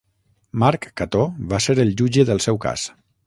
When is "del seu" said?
2.33-2.61